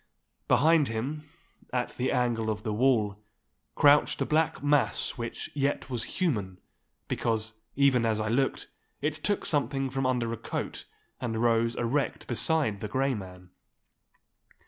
[0.47, 1.29] Behind him,
[1.71, 3.23] at the angle of the wall,
[3.75, 8.67] crouched a black mass which yet was human—because, even as I looked,
[9.03, 10.85] it took something from under a coat,
[11.19, 13.51] and rose erect beside the Grey Man.